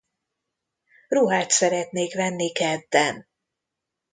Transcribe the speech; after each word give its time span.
Ruhát 1.07 1.49
szeretnék 1.51 2.13
venni 2.15 2.51
kedden. 2.51 3.27